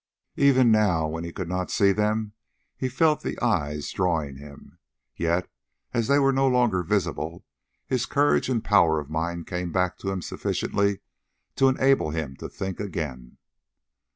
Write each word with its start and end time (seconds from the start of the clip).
Even 0.37 0.71
now, 0.71 1.05
when 1.07 1.23
he 1.23 1.31
could 1.31 1.47
not 1.47 1.69
see 1.69 1.91
them, 1.91 2.33
he 2.75 2.89
felt 2.89 3.21
the 3.21 3.39
eyes 3.39 3.91
drawing 3.91 4.37
him. 4.37 4.79
Yet, 5.15 5.47
as 5.93 6.07
they 6.07 6.17
were 6.17 6.33
no 6.33 6.47
longer 6.47 6.81
visible, 6.81 7.45
his 7.85 8.07
courage 8.07 8.49
and 8.49 8.63
power 8.63 8.99
of 8.99 9.11
mind 9.11 9.45
came 9.45 9.71
back 9.71 9.99
to 9.99 10.09
him 10.09 10.23
sufficiently 10.23 11.01
to 11.55 11.67
enable 11.69 12.09
him 12.09 12.35
to 12.37 12.49
think 12.49 12.79
again. 12.79 13.37